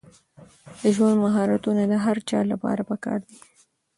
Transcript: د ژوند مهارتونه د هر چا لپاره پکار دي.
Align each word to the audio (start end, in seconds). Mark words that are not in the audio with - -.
د 0.81 0.83
ژوند 0.95 1.17
مهارتونه 1.25 1.83
د 1.87 1.93
هر 2.05 2.17
چا 2.29 2.39
لپاره 2.51 2.81
پکار 2.89 3.19
دي. 3.27 3.37